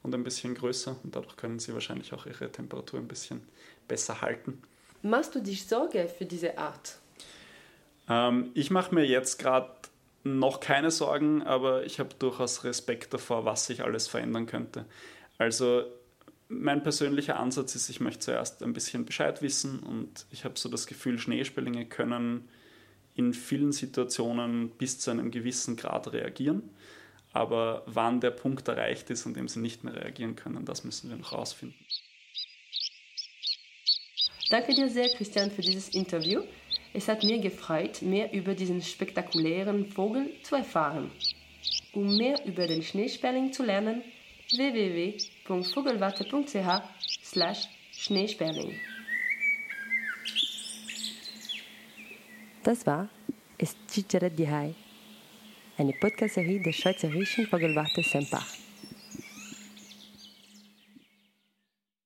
und 0.05 0.15
ein 0.15 0.23
bisschen 0.23 0.55
größer. 0.55 0.95
Und 1.03 1.17
dadurch 1.17 1.37
können 1.37 1.59
sie 1.59 1.75
wahrscheinlich 1.75 2.13
auch 2.13 2.27
ihre 2.27 2.53
Temperatur 2.53 3.01
ein 3.01 3.09
bisschen 3.09 3.43
besser 3.89 4.21
halten. 4.21 4.63
Machst 5.07 5.37
du 5.37 5.41
dich 5.41 5.67
Sorge 5.67 6.09
für 6.09 6.25
diese 6.25 6.59
Art? 6.59 6.99
Ähm, 8.09 8.51
ich 8.55 8.71
mache 8.71 8.95
mir 8.95 9.07
jetzt 9.07 9.39
gerade 9.39 9.71
noch 10.25 10.59
keine 10.59 10.91
Sorgen, 10.91 11.43
aber 11.43 11.85
ich 11.85 12.01
habe 12.01 12.11
durchaus 12.19 12.65
Respekt 12.65 13.15
davor, 13.15 13.45
was 13.45 13.67
sich 13.67 13.85
alles 13.85 14.09
verändern 14.09 14.47
könnte. 14.47 14.85
Also 15.39 15.85
mein 16.49 16.83
persönlicher 16.83 17.39
Ansatz 17.39 17.77
ist, 17.77 17.89
ich 17.89 18.01
möchte 18.01 18.21
zuerst 18.21 18.63
ein 18.63 18.73
bisschen 18.73 19.05
Bescheid 19.05 19.43
wissen 19.43 19.79
und 19.81 20.27
ich 20.31 20.45
habe 20.45 20.59
so 20.59 20.69
das 20.69 20.87
Gefühl, 20.87 21.19
Schneespellinge 21.19 21.87
können 21.87 22.49
in 23.15 23.33
vielen 23.33 23.73
Situationen 23.73 24.71
bis 24.71 24.99
zu 24.99 25.13
einem 25.13 25.31
gewissen 25.31 25.77
Grad 25.77 26.13
reagieren. 26.13 26.69
Aber 27.33 27.83
wann 27.87 28.21
der 28.21 28.31
Punkt 28.31 28.67
erreicht 28.67 29.11
ist, 29.11 29.27
an 29.27 29.35
dem 29.35 29.47
sie 29.47 29.61
nicht 29.61 29.85
mehr 29.85 29.95
reagieren 29.95 30.35
können, 30.35 30.65
das 30.65 30.85
müssen 30.85 31.11
wir 31.11 31.17
noch 31.17 31.33
herausfinden. 31.33 31.77
Danke 34.49 34.75
dir 34.75 34.89
sehr, 34.89 35.09
Christian, 35.09 35.51
für 35.51 35.63
dieses 35.63 35.89
Interview. 35.89 36.43
Es 36.93 37.09
hat 37.09 37.25
mir 37.25 37.39
gefreut, 37.39 38.01
mehr 38.01 38.33
über 38.33 38.55
diesen 38.55 38.81
spektakulären 38.81 39.87
Vogel 39.87 40.31
zu 40.43 40.55
erfahren. 40.55 41.11
Um 41.93 42.17
mehr 42.17 42.39
über 42.47 42.69
den 42.69 42.83
Schneesperling 42.83 43.53
zu 43.53 43.65
lernen, 43.65 44.03
www.vogelwarte.ch 44.55 46.83
Schneesperling. 47.93 48.81
Das 52.63 52.87
war 52.87 53.09
Es 53.59 53.77
Ciceret 53.89 54.39
die 54.39 54.49
Hai, 54.49 54.75
eine 55.77 55.93
Podcast-Serie 55.93 56.63
der 56.63 56.73
Schweizerischen 56.73 57.47
Vogelwarte 57.47 58.03
Sempach. 58.03 58.56